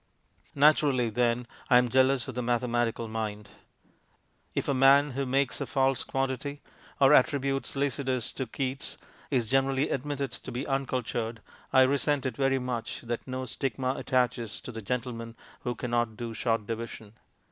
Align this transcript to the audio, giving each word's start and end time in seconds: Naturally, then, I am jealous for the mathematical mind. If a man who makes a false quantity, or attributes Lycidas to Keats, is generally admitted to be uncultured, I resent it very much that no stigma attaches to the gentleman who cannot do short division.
Naturally, 0.55 1.11
then, 1.11 1.45
I 1.69 1.77
am 1.77 1.87
jealous 1.87 2.23
for 2.23 2.31
the 2.31 2.41
mathematical 2.41 3.07
mind. 3.07 3.49
If 4.55 4.67
a 4.67 4.73
man 4.73 5.11
who 5.11 5.27
makes 5.27 5.61
a 5.61 5.67
false 5.67 6.03
quantity, 6.03 6.63
or 6.99 7.13
attributes 7.13 7.75
Lycidas 7.75 8.33
to 8.33 8.47
Keats, 8.47 8.97
is 9.29 9.45
generally 9.45 9.91
admitted 9.91 10.31
to 10.31 10.51
be 10.51 10.65
uncultured, 10.65 11.39
I 11.71 11.83
resent 11.83 12.25
it 12.25 12.35
very 12.35 12.57
much 12.57 13.01
that 13.01 13.27
no 13.27 13.45
stigma 13.45 13.93
attaches 13.95 14.59
to 14.61 14.71
the 14.71 14.81
gentleman 14.81 15.35
who 15.59 15.75
cannot 15.75 16.17
do 16.17 16.33
short 16.33 16.65
division. 16.65 17.13